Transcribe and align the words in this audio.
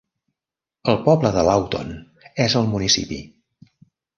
El 0.93 0.97
poble 1.09 1.31
de 1.35 1.43
Lawton 1.49 1.93
és 2.49 2.59
al 2.63 2.69
municipi. 2.73 3.21